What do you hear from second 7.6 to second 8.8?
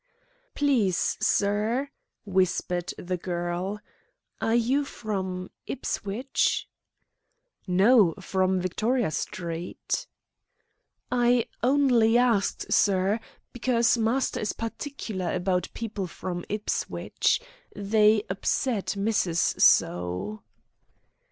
"No; from